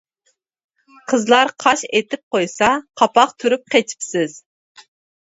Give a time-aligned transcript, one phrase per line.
[1.11, 2.69] قىزلار قاش ئېتىپ قويسا،
[3.01, 4.39] قاپاق تۈرۈپ قېچىپسىز.